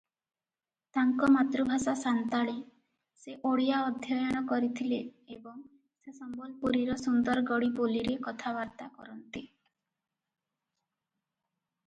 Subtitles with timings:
[0.97, 2.53] ତାଙ୍କ ମାତୃଭାଷା ସାନ୍ତାଳୀ,
[3.25, 4.97] ସେ ଓଡ଼ିଆ ଅଧ୍ୟୟନ କରିଥିଲେ
[5.35, 5.59] ଏବଂ
[6.07, 9.43] ସେ ସମ୍ବଲପୁରୀର ସୁନ୍ଦରଗଡ଼ୀ ବୋଲିରେ କଥାବାର୍ତ୍ତା କରନ୍ତି।